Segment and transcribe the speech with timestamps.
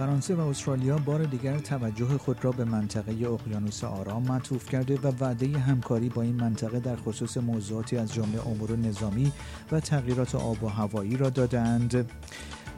[0.00, 5.12] فرانسه و استرالیا بار دیگر توجه خود را به منطقه اقیانوس آرام معطوف کرده و
[5.20, 9.32] وعده همکاری با این منطقه در خصوص موضوعاتی از جمله امور نظامی
[9.72, 12.10] و تغییرات آب و هوایی را دادند.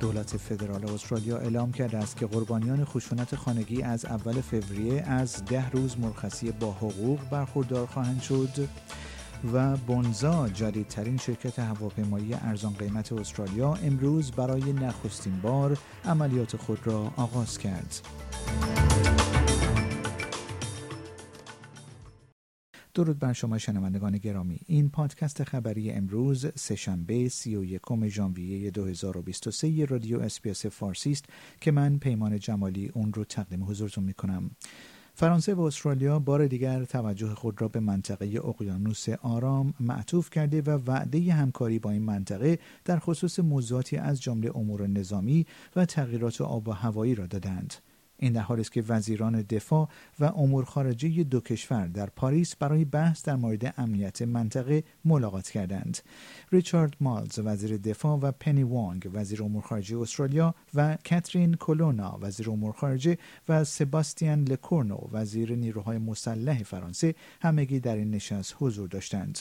[0.00, 5.70] دولت فدرال استرالیا اعلام کرده است که قربانیان خشونت خانگی از اول فوریه از ده
[5.70, 8.68] روز مرخصی با حقوق برخوردار خواهند شد.
[9.52, 17.12] و بونزا جدیدترین شرکت هواپیمایی ارزان قیمت استرالیا امروز برای نخستین بار عملیات خود را
[17.16, 18.00] آغاز کرد.
[22.94, 30.66] درود بر شما شنوندگان گرامی این پادکست خبری امروز سهشنبه 31 ژانویه 2023 رادیو اسپیس
[30.66, 31.24] فارسی است
[31.60, 34.50] که من پیمان جمالی اون رو تقدیم حضورتون می کنم
[35.14, 40.70] فرانسه و استرالیا بار دیگر توجه خود را به منطقه اقیانوس آرام معطوف کرده و
[40.70, 45.46] وعده همکاری با این منطقه در خصوص موضوعاتی از جمله امور نظامی
[45.76, 47.74] و تغییرات آب و هوایی را دادند.
[48.18, 49.88] این در حالی است که وزیران دفاع
[50.20, 55.98] و امور خارجه دو کشور در پاریس برای بحث در مورد امنیت منطقه ملاقات کردند.
[56.52, 62.50] ریچارد مالز وزیر دفاع و پنی وانگ وزیر امور خارجه استرالیا و کاترین کولونا وزیر
[62.50, 69.38] امور خارجه و سباستیان لکورنو وزیر نیروهای مسلح فرانسه همگی در این نشست حضور داشتند.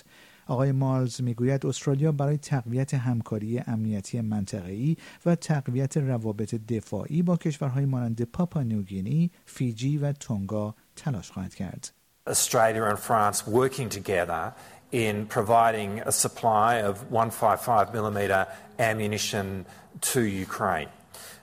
[0.48, 7.86] آقای مالز می‌گوید استرالیا برای تقویت همکاری امنیتی منطقه‌ای و تقویت روابط دفاعی با کشورهای
[7.86, 11.92] مانند پاپا نیوگینی، فیجی و تونگا تلاش خواهد کرد.
[12.30, 14.54] Australia and France working together
[14.92, 18.46] in providing a supply of 155 millimeter
[18.80, 19.66] ammunition
[20.02, 20.90] to Ukraine.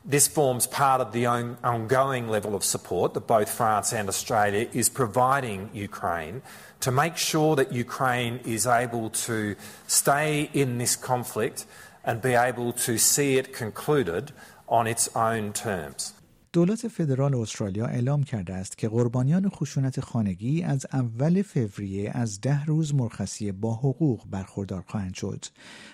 [0.04, 4.88] This forms part of the ongoing level of support that both France and Australia is
[4.88, 6.42] providing Ukraine
[6.80, 9.56] to make sure that Ukraine is able to
[9.86, 11.66] stay in this conflict
[12.04, 14.32] and be able to see it concluded
[14.68, 16.14] on its own terms.
[16.58, 22.64] دولت فدرال استرالیا اعلام کرده است که قربانیان خشونت خانگی از اول فوریه از ده
[22.64, 25.44] روز مرخصی با حقوق برخوردار خواهند شد.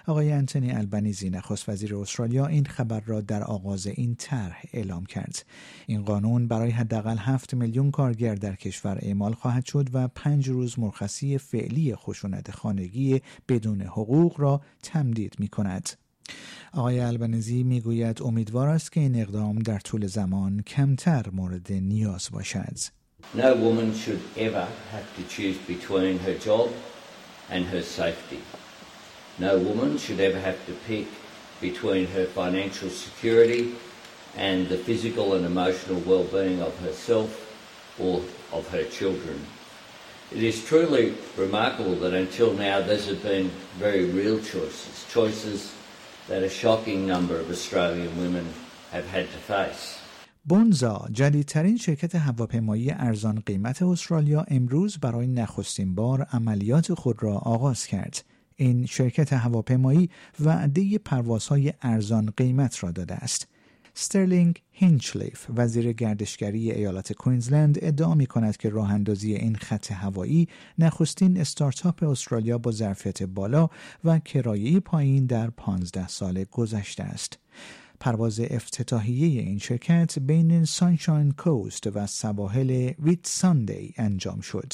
[0.06, 5.46] آقای انتونی البنیزی نخست وزیر استرالیا این خبر را در آغاز این طرح اعلام کرد.
[5.86, 10.78] این قانون برای حداقل هفت میلیون کارگر در کشور اعمال خواهد شد و پنج روز
[10.78, 16.03] مرخصی فعلی خشونت خانگی بدون حقوق را تمدید می کند.
[16.73, 22.77] آقای البنزی میگوید امیدوار است که این اقدام در طول زمان کمتر مورد نیاز باشد.
[23.35, 26.69] No woman should ever have to choose between her job
[27.51, 28.41] and her safety.
[29.39, 31.07] No woman should ever have to pick
[31.61, 33.75] between her financial security
[34.37, 37.29] and the physical and emotional well-being of herself
[37.99, 39.45] or of her children.
[40.31, 45.73] It is truly remarkable that until now these have been very real choices, choices
[46.28, 48.46] that a shocking number of Australian women
[48.92, 49.98] have had to face.
[50.46, 57.86] بونزا جدیدترین شرکت هواپیمایی ارزان قیمت استرالیا امروز برای نخستین بار عملیات خود را آغاز
[57.86, 58.24] کرد.
[58.56, 63.48] این شرکت هواپیمایی وعده پروازهای ارزان قیمت را داده است.
[63.94, 70.48] سترلینگ هینچلیف وزیر گردشگری ایالت کوینزلند ادعا می کند که راه اندازی این خط هوایی
[70.78, 73.68] نخستین استارتاپ استرالیا با ظرفیت بالا
[74.04, 77.38] و کرایه پایین در 15 سال گذشته است.
[78.00, 84.72] پرواز افتتاحیه این شرکت بین سانشاین کوست و سواحل ویت ساندی انجام شد.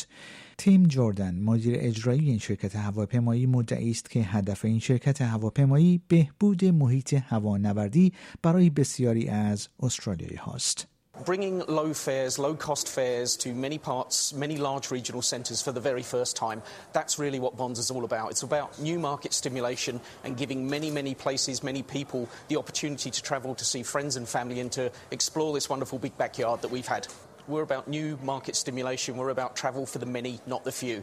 [0.58, 6.64] تیم جوردن مدیر اجرایی این شرکت هواپیمایی مدعی است که هدف این شرکت هواپیمایی بهبود
[6.64, 10.89] محیط هوانوردی برای بسیاری از استرالیایی هاست.
[11.24, 15.80] Bringing low fares, low cost fares to many parts, many large regional centres for the
[15.80, 16.62] very first time.
[16.92, 18.30] That's really what Bonds is all about.
[18.30, 23.22] It's about new market stimulation and giving many, many places, many people the opportunity to
[23.22, 26.86] travel to see friends and family and to explore this wonderful big backyard that we've
[26.86, 27.06] had.
[27.48, 29.16] We're about new market stimulation.
[29.16, 31.02] We're about travel for the many, not the few.